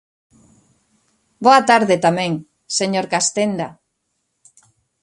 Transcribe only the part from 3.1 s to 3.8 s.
Castenda.